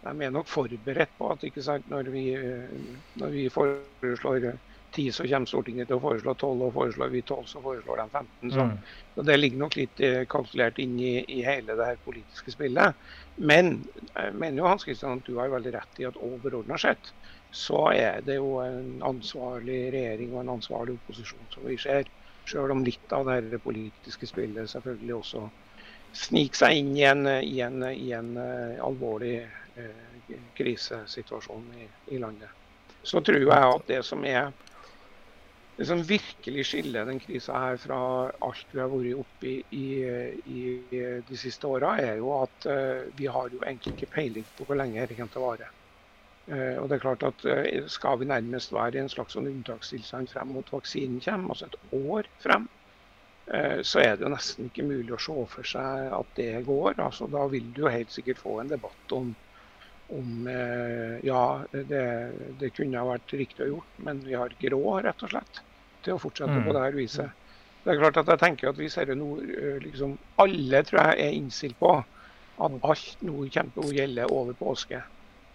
[0.03, 4.51] de, er nok forberedt på at sant, når, vi, eh, når vi foreslår
[4.95, 8.07] ti, så kommer Stortinget til å foreslå tolv, og foreslår vi tolv, så foreslår de
[8.09, 8.51] 15.
[8.55, 8.75] Så, mm.
[9.15, 13.07] så Det ligger nok litt eh, kalkulert inn i, i, hele det her politiske spillet.
[13.37, 13.75] Men
[14.15, 17.13] jeg mener jo Hans Kristian, at du har veldig rett i at overordna sett
[17.51, 22.09] så er det jo en ansvarlig regjering og en ansvarlig opposisjon som vi ser.
[22.47, 25.47] Selv om litt av det politiske spillet selvfølgelig også
[26.15, 32.21] sniker seg inn i en, i en, i en uh, alvorlig eh, krisesituasjon i, i,
[32.21, 32.49] landet.
[33.03, 34.49] Så tror jeg at det som er
[35.77, 37.99] det som virkelig skiller den krisa fra
[38.47, 39.89] alt vi har vært oppi i,
[41.27, 44.79] de siste åra, er jo at uh, vi har jo egentlig ikke peiling på hvor
[44.79, 45.75] lenge dette kommer til.
[46.47, 49.49] Uh, og det er klart at uh, Skal vi nærmest være i en slags sånn
[49.49, 52.69] unntakstilstand frem mot vaksinen kommer, altså et år frem,
[53.87, 56.97] så er det jo nesten ikke mulig å se for seg at det går.
[56.99, 59.29] Altså, da vil du jo helt sikkert få en debatt om
[60.11, 60.49] om
[61.23, 62.01] ja, det,
[62.59, 65.61] det, kunne ha vært riktig å gjort, men vi har ikke råd, rett og slett
[66.03, 66.67] til å fortsette mm.
[66.67, 67.47] på det her viset.
[67.87, 71.35] Det er klart at jeg tenker at Hvis nå, eh, liksom, alle tror jeg er
[71.37, 74.99] innstilt på at alt nå kommer til å gjelde over påske.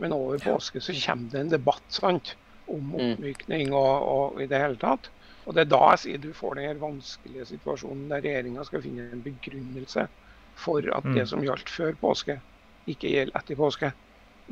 [0.03, 2.35] Men over påske så kommer det en debatt sant,
[2.67, 2.95] om mm.
[2.95, 5.11] oppmykning og, og, i det hele tatt.
[5.47, 9.09] Og Det er da jeg sier du får den vanskelige situasjonen der regjeringa skal finne
[9.11, 10.07] en begrunnelse
[10.59, 11.31] for at det mm.
[11.33, 12.39] som gjaldt før påske,
[12.91, 13.93] ikke gjelder etter påske.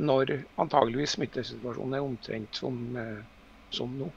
[0.00, 0.32] Når
[0.62, 3.22] antageligvis smittesituasjonen er omtrent som, eh,
[3.74, 4.10] som nå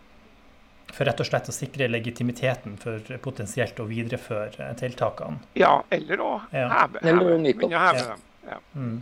[0.93, 5.39] for rett og slett å sikre legitimiteten for potensielt å videreføre tiltakene.
[5.57, 8.27] Ja, eller å heve, heve, heve, heve dem.
[8.73, 9.01] Mm.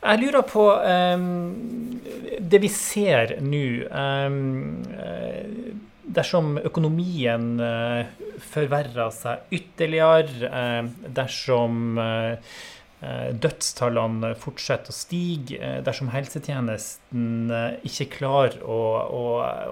[0.00, 2.00] Jeg lurer på um,
[2.40, 3.64] det vi ser nå.
[3.92, 8.08] Um, dersom økonomien uh,
[8.50, 10.88] forverrer seg ytterligere, uh,
[11.20, 12.54] dersom uh,
[13.00, 17.48] dødstallene fortsetter å stige dersom helsetjenesten
[17.88, 18.76] ikke klarer å,
[19.08, 19.22] å,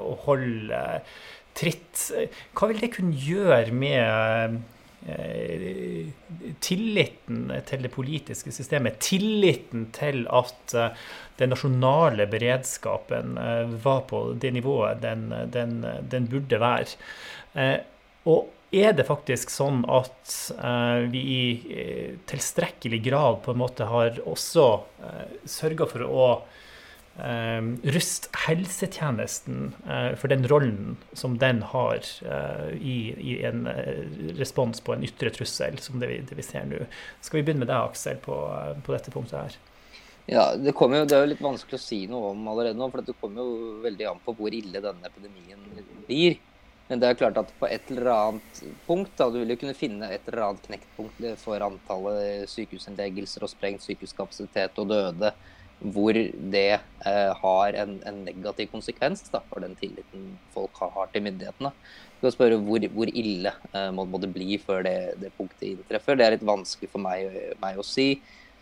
[0.00, 0.80] å holde
[1.58, 2.06] tritt.
[2.56, 4.56] Hva vil det kunne gjøre med
[6.60, 10.74] tilliten til det politiske systemet, tilliten til at
[11.38, 13.38] den nasjonale beredskapen
[13.84, 15.78] var på det nivået den, den,
[16.10, 17.78] den burde være.
[18.28, 20.34] Og er det faktisk sånn at
[21.14, 21.44] vi i
[22.28, 24.66] tilstrekkelig grad på en måte har også
[25.04, 26.26] eh, sørga for å
[27.18, 27.60] uh,
[27.94, 29.72] ruste helsetjenesten
[30.18, 32.00] for den rollen som den har
[32.74, 33.66] i, i, en
[34.38, 36.84] respons på en ytre trussel, som det vi, det vi ser nå.
[37.24, 38.36] Skal vi begynne med deg, Aksel, på,
[38.84, 39.58] på dette punktet her?
[40.28, 42.90] Ja, det, jo, det, er jo litt vanskelig å si noe om allerede nå.
[42.92, 45.62] For det kommer jo veldig an på hvor ille denne epidemien
[46.04, 46.36] blir.
[46.88, 49.76] Men det er klart at på et eller annet punkt, da, du vil jo kunne
[49.76, 55.32] finne et eller annet knektpunkt for antallet sykehusinnleggelser og sprengt sykehuskapasitet og døde,
[55.78, 56.16] hvor
[56.52, 61.70] det eh, har en, en, negativ konsekvens da, for den tilliten folk har til myndighetene.
[62.18, 65.68] Du kan spørre hvor, hvor ille eh, må, må, det bli før det, det, punktet
[65.70, 66.18] inntreffer.
[66.18, 67.30] Det er litt vanskelig for meg,
[67.62, 68.10] meg å si.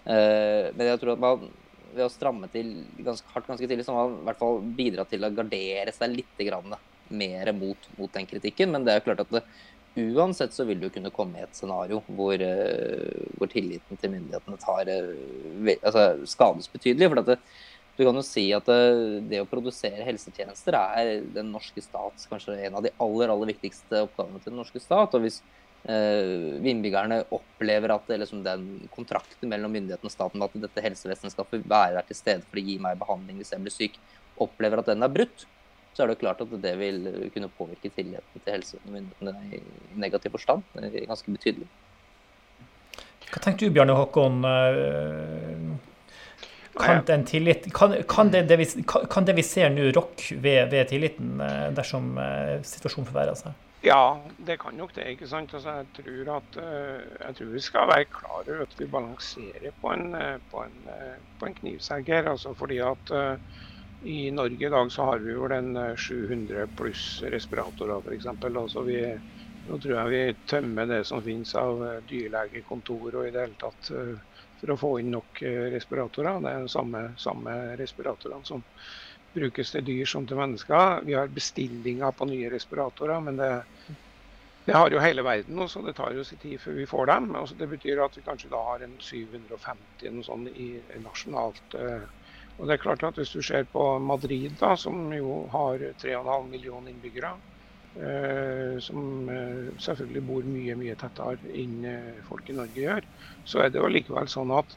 [0.04, 1.46] Eh, men jeg tror at man
[1.96, 5.06] ved å stramme til ganske hardt ganske tidlig, så må man i hvert fall bidra
[5.08, 6.44] til å gardere seg litt.
[6.44, 6.76] Grann,
[7.08, 8.72] mer mot, mot, den kritikken.
[8.74, 9.42] Men det er klart at det,
[9.96, 14.58] uansett så vil du kunne komme i et scenario hvor, uh, hvor tilliten til myndighetene
[14.60, 17.08] tar uh, altså, skades betydelig.
[17.10, 17.38] for det,
[17.96, 22.28] du kan jo si at det, eh, det, å produsere helsetjenester er den norske stats
[22.28, 25.16] kanskje en av de aller aller viktigste oppgavene til den norske stat.
[25.16, 25.40] og hvis
[25.88, 31.48] uh, innbyggerne opplever at liksom, den kontrakten mellom myndighetene og staten at dette helsevesenet skal
[31.56, 34.00] være der til stede for å gi meg behandling hvis jeg blir syk,
[34.44, 35.46] opplever at den er brutt,
[35.96, 39.62] så er det jo klart at det vil kunne påvirke tilliten til helsemyndighetene i
[39.96, 40.64] negativ forstand
[41.08, 41.68] ganske betydelig.
[43.26, 44.44] Hva tenker du, Bjarne Håkon?
[46.76, 48.66] Kan, tillit, kan, kan, det, det vi,
[49.10, 53.54] kan, det, vi, ser nå rokke ved, ved, tilliten eh, dersom eh, situasjonen forverrer seg?
[53.86, 55.06] Ja, det kan nok det.
[55.14, 55.54] ikke sant?
[55.56, 59.78] Altså, jeg, tror at, eh, jeg tror vi skal være klar over at vi balanserer
[59.80, 60.18] på en,
[60.52, 60.76] på en,
[61.40, 62.28] på en knivsegg her.
[62.34, 63.14] Altså fordi at
[64.06, 68.26] i Norge i dag så har vi vel en 700 eh, pluss respiratorer f.eks.
[68.46, 69.00] Altså vi,
[69.66, 73.58] nå tror jeg vi tømmer det som finnes av eh, dyrlegekontor og i det hele
[73.58, 75.42] tatt eh, for å få inn nok
[75.74, 76.38] respiratorer.
[76.40, 78.62] Det er de samme, samme respiratorene som
[79.36, 81.02] brukes til dyr som til mennesker.
[81.04, 83.50] Vi har bestillinger på nye respiratorer, men det,
[84.66, 87.10] det har jo hele verden nå, så det tar jo sin tid før vi får
[87.10, 87.28] dem.
[87.42, 90.70] Altså det betyr at vi kanskje da har en 750 noe sånt i
[91.02, 92.06] nasjonalt eh,
[92.58, 96.48] og det er klart at Hvis du ser på Madrid, da, som jo har 3,5
[96.48, 97.34] millioner innbyggere,
[98.00, 103.08] eh, som eh, selvfølgelig bor mye mye tettere enn eh, folk i Norge gjør,
[103.44, 104.76] så er det jo likevel sånn at,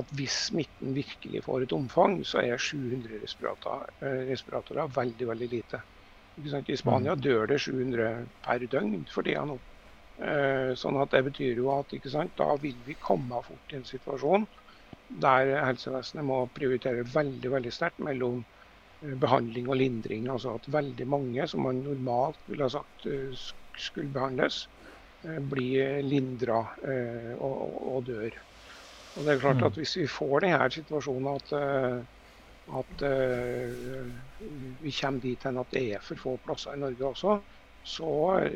[0.00, 5.50] at hvis smitten virkelig får et omfang, så er 700 respiratorer, eh, respiratorer veldig veldig
[5.54, 5.82] lite.
[6.38, 7.22] I Spania mm.
[7.24, 9.56] dør det 700 per døgn for tida nå.
[10.18, 11.92] Eh, sånn at Det betyr jo at
[12.36, 14.46] da vil vi komme fort i en situasjon
[15.08, 18.42] der helsevesenet må prioritere veldig veldig sterkt mellom
[19.02, 20.28] eh, behandling og lindring.
[20.32, 23.32] Altså at veldig mange som man normalt ville ha sagt eh,
[23.78, 24.66] skulle behandles,
[25.24, 26.60] eh, blir lindra
[27.38, 27.56] og,
[27.94, 28.36] og, dør.
[29.16, 29.80] Og det er klart at mm.
[29.80, 31.52] Hvis vi får denne situasjonen at,
[32.78, 33.00] at
[34.84, 37.38] vi kommer dit hen at det er for få plasser i Norge også,
[37.82, 38.12] så,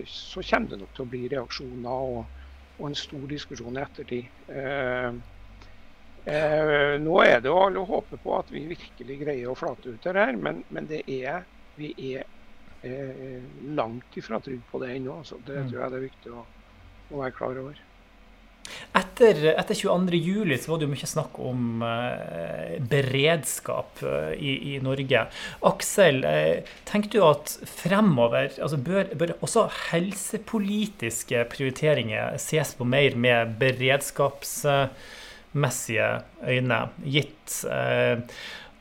[0.06, 2.44] så kommer det nok til å bli reaksjoner og,
[2.76, 5.31] og en stor diskusjon i ettertid.
[6.22, 9.94] Uh, nå er det jo alle å håpe på at vi virkelig greier å flate
[9.94, 11.42] ut det her, men, men det er,
[11.78, 12.28] vi er
[13.78, 15.20] langt ifra trygge på det ennå.
[15.22, 15.68] Så Det mm.
[15.70, 16.40] tror jeg det er viktig å,
[17.12, 17.76] å være klar over.
[18.92, 24.74] Etter, etter 22.07 så var det jo mye snakk om eh, beredskap eh, i, i,
[24.84, 25.24] Norge.
[25.68, 33.16] Aksel, eh, tenker du at fremover altså bør, bør, også helsepolitiske prioriteringer ses på mer
[33.16, 33.56] med
[35.52, 38.18] beredskapsmessige øyne, gitt eh,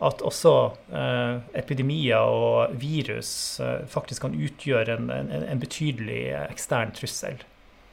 [0.02, 6.92] at også eh, epidemier og virus eh, faktisk kan utgjøre en, en, en betydelig ekstern
[6.92, 7.44] trussel?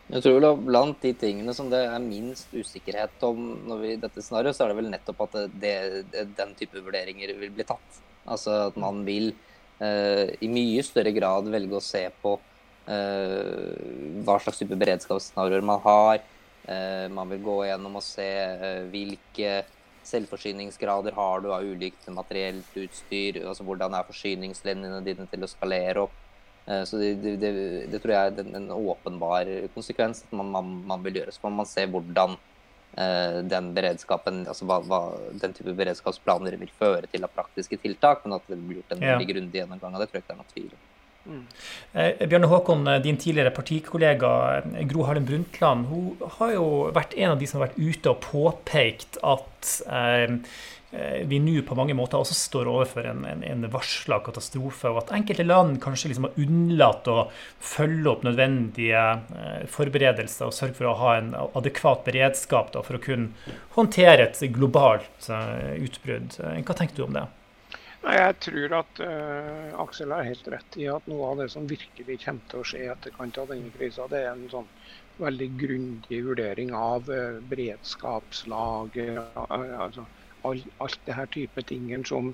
[0.08, 4.22] Jeg tror vel Blant de tingene som det er minst usikkerhet om når vi, dette
[4.24, 5.74] scenarioet, så er det vel nettopp at det,
[6.12, 8.00] det, den type vurderinger vil bli tatt.
[8.28, 9.34] Altså at man vil
[9.84, 12.38] eh, i mye større grad velge å se på
[12.88, 13.76] eh,
[14.24, 16.24] hva slags type beredskapsscenarioer man har.
[16.68, 19.62] Eh, man vil gå gjennom og se eh, hvilke
[20.08, 23.42] selvforsyningsgrader har du av ulikt materielt utstyr.
[23.44, 26.24] altså Hvordan er forsyningslinjene dine til å skalere opp
[26.68, 27.50] Eh, så det, det,
[27.88, 31.32] det, tror jeg er en, en åpenbar konsekvens at man, man, man, vil gjøre.
[31.32, 32.36] Så må man se hvordan
[33.00, 35.00] eh, den beredskapen, altså hva, hva,
[35.40, 38.24] den type beredskapsplaner vil føre til av praktiske tiltak.
[38.24, 39.16] Men at det blir gjort en ja.
[39.16, 40.86] veldig grundig gjennomgang av det, tror jeg ikke det er noe tvil om.
[41.28, 41.44] Mm.
[41.92, 44.32] Eh, Bjørne Håkon, din tidligere partikollega
[44.88, 48.22] Gro Harlem Brundtland, hun har jo vært en av de som har vært ute og
[48.24, 50.38] påpekt at eh,
[50.90, 55.02] Eh, vi nå på mange måter også står overfor en, en, en varsla katastrofe, og
[55.02, 57.18] at enkelte land kanskje liksom har unnlatt å
[57.60, 59.02] følge opp nødvendige
[59.36, 64.30] eh, forberedelser og sørge for å ha en adekvat beredskap da, for å kunne håndtere
[64.30, 66.38] et globalt utbrudd.
[66.38, 67.26] Hva tenker du om det?
[68.06, 71.66] Nei, Jeg tror at uh, Aksel har helt rett i at noe av det som
[71.70, 74.68] virkelig kommer til å skje i etterkant av denne krisa, det er en sånn
[75.18, 79.18] veldig grundig vurdering av uh, beredskapslager.
[79.34, 80.06] Uh, altså
[80.46, 82.30] all, alt det her type tingene som,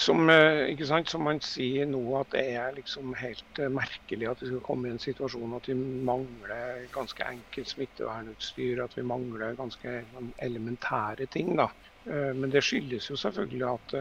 [0.00, 4.48] som, eh, som, man sier nå at det er liksom helt eh, merkelig at vi
[4.48, 9.98] skal komme i en situasjon at vi mangler ganske enkelt smittevernutstyr, at vi mangler ganske
[10.46, 11.52] elementære ting.
[11.60, 11.68] da.
[12.06, 13.94] Eh, men det skyldes jo selvfølgelig at,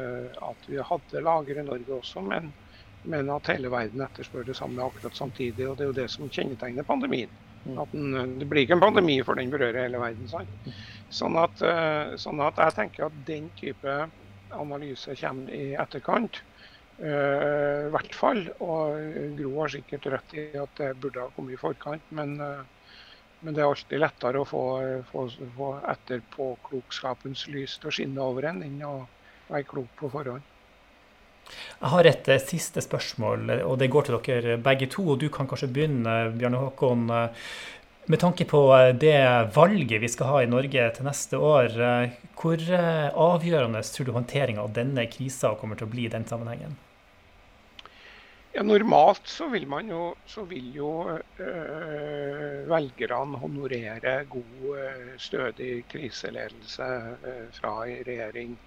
[0.51, 2.47] at vi hadde lager i Norge også, men,
[3.03, 5.67] men, at hele verden etterspør det samme akkurat samtidig.
[5.67, 7.35] og Det er jo det som kjennetegner pandemien.
[7.65, 7.75] Mm.
[7.75, 10.31] At den, det blir ikke en pandemi for den berører hele verden.
[10.31, 10.71] sant?
[11.11, 11.59] Sånn at,
[12.21, 13.99] sånn at, jeg tenker at den type
[14.55, 16.41] analyse kommer i etterkant.
[16.99, 18.43] Uh, I hvert fall.
[18.65, 18.99] Og
[19.37, 22.11] Gro har sikkert rett i at det burde ha kommet i forkant.
[22.15, 22.61] Men, uh,
[23.41, 24.63] men det er alltid lettere å få,
[25.11, 28.95] få, få etterpåklokskapens lys til å skinne over en enn å
[29.49, 30.55] være klok på forhånd.
[31.49, 35.05] Jeg har et siste spørsmål, og det går til dere begge to.
[35.13, 37.07] og Du kan kanskje begynne, Bjarne Håkon.
[38.09, 39.17] Med tanke på eh, det
[39.53, 44.15] valget vi skal ha i Norge til neste år, eh, hvor eh, avgjørende tror du
[44.15, 46.73] håndteringa av denne krisa kommer til å bli i den sammenhengen?
[48.55, 56.89] Ja, normalt så vil, jo, så vil jo øh, velgerne honorere god, stødig kriseledelse
[57.29, 58.57] øh, fra regjering.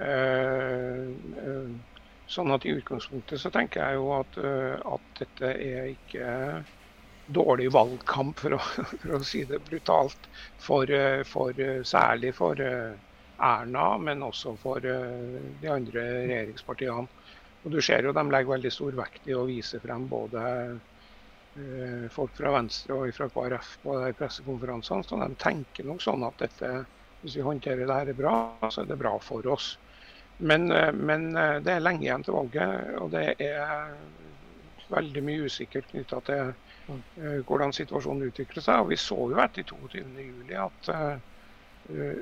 [0.00, 4.38] Uh, uh, sånn at i utgangspunktet så tenker jeg jo at,
[4.94, 6.28] at dette er ikke
[7.32, 8.60] dårlig valgkamp, for å,
[9.02, 10.28] for å si det brutalt.
[10.60, 12.94] For, eh, for, eh, særlig for eh,
[13.40, 17.06] Erna, men også for de andre regjeringspartiene.
[17.64, 20.42] Og du ser jo De legger veldig stor vekt i å vise frem både
[22.12, 25.04] folk fra Venstre og fra KrF på de pressekonferansene.
[25.08, 26.70] Så de tenker nok sånn at dette,
[27.24, 28.34] hvis vi håndterer det her bra,
[28.68, 29.72] så er det bra for oss.
[30.36, 30.68] Men,
[31.00, 31.26] men
[31.64, 33.96] det er lenge igjen til valget, og det er
[34.92, 36.52] veldig mye usikkert knytta til
[37.46, 38.84] hvordan situasjonen utvikler seg.
[38.84, 41.26] Og vi så jo etter 22.07 at uh,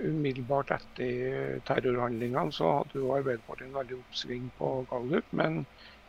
[0.09, 5.33] umiddelbart etter terrorhandlingene så hadde jo Arbeiderpartiet en veldig oppsving på Gallup.
[5.37, 5.63] Men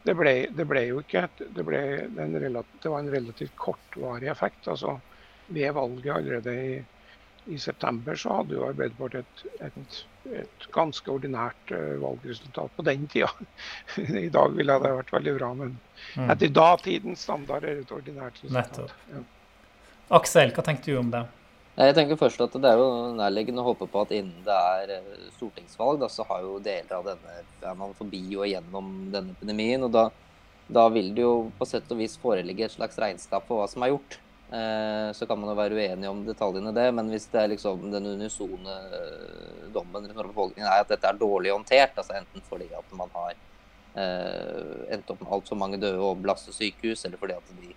[0.06, 1.82] det ble, det ble jo ikke det, ble
[2.16, 4.68] relativt, det var en relativt kortvarig effekt.
[4.68, 5.00] altså
[5.50, 6.80] Ved valget allerede i,
[7.50, 9.98] i september så hadde jo Arbeiderpartiet et, et,
[10.44, 13.32] et ganske ordinært uh, valgresultat på den tida.
[14.26, 15.76] I dag ville det vært veldig bra, men
[16.16, 16.30] mm.
[16.30, 18.96] etter datidens standard er det et ordinært resultat.
[19.14, 19.26] Ja.
[20.20, 21.26] Aksel, hva tenker du om det?
[21.80, 24.96] Jeg tenker først at Det er jo nærliggende å håpe på at innen det er
[24.98, 29.36] eh, stortingsvalg, da, så har jo deler av denne er man forbi og gjennom denne
[29.38, 29.86] epidemien.
[29.88, 30.10] og da,
[30.68, 33.86] da vil det jo på sett og vis foreligge et slags regnskap for hva som
[33.86, 34.20] er gjort.
[34.52, 37.84] Eh, så kan man jo være uenig om detaljene det, men hvis det er liksom
[37.94, 42.66] den unisone eh, dommen fra befolkningen er at dette er dårlig håndtert, altså enten fordi
[42.74, 47.36] at man har eh, endt opp med altfor mange døde og belastet sykehus, eller fordi
[47.38, 47.76] at de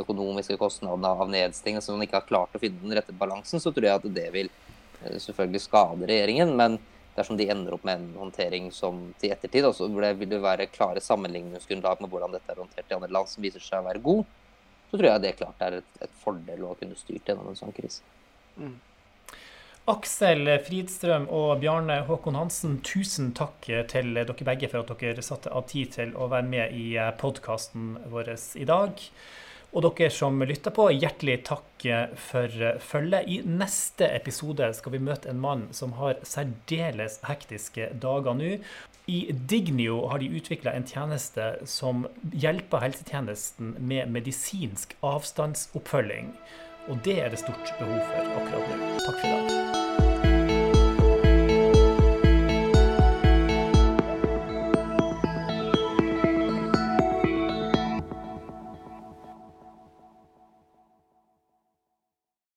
[0.00, 3.90] økonomiske kostnadene av nedstengelse man ikke har klart å finne den rette balansen, så tror
[3.90, 4.48] jeg at det vil
[5.04, 6.54] selvfølgelig skade regjeringen.
[6.56, 6.78] Men
[7.14, 11.04] dersom de ender opp med en håndtering som til ettertid, så vil det være klare
[11.04, 14.24] sammenligningsgrunnlag med hvordan dette er håndtert i andre land som viser seg å være god,
[14.94, 17.72] så tror jeg det klart er et, et fordel å kunne styrt gjennom en sånn
[17.74, 18.04] krise.
[18.54, 18.76] Mm.
[19.90, 25.50] Aksel Fridstrøm og Bjarne Håkon Hansen, tusen takk til dere begge for at dere satte
[25.50, 26.86] av tid til å være med i
[27.18, 28.30] podkasten vår
[28.62, 29.02] i dag.
[29.74, 31.88] Og dere som lytter på, hjertelig takk
[32.30, 33.26] for følget.
[33.26, 38.54] I neste episode skal vi møte en mann som har særdeles hektiske dager nå.
[39.06, 46.32] I Dignio har de utvikla en tjeneste som hjelper helsetjenesten med medisinsk avstandsoppfølging.
[46.88, 48.90] Og det er det stort behov for akkurat nå.
[49.04, 50.03] Takk for i dag.